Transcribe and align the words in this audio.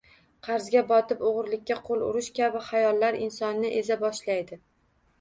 Qarzga 0.45 0.81
botib 0.91 1.21
oʻgʻrilikka 1.27 1.79
qoʻl 1.91 2.07
urish 2.07 2.33
kabi 2.41 2.65
xayollar 2.73 3.23
insonni 3.31 3.75
eza 3.85 4.03
boshlaydi 4.05 4.65